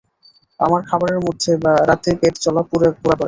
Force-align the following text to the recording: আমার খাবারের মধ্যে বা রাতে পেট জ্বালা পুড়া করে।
আমার 0.59 0.81
খাবারের 0.89 1.19
মধ্যে 1.19 1.51
বা 1.63 1.73
রাতে 1.89 2.11
পেট 2.21 2.33
জ্বালা 2.43 2.63
পুড়া 2.69 2.89
করে। 2.99 3.19